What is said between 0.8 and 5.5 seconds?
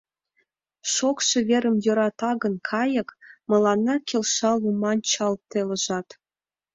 Шокшо верым йӧрата гын кайык, Мыланна келша луман чал